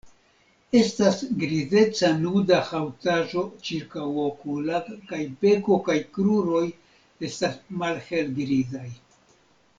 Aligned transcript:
Estas 0.77 1.17
grizeca 1.43 2.09
nuda 2.21 2.61
haŭtaĵo 2.69 3.43
ĉirkaŭokula 3.67 4.81
kaj 5.13 5.21
beko 5.45 5.79
kaj 5.91 5.99
kruroj 6.17 6.65
estas 7.31 7.61
malhelgrizaj. 7.85 8.89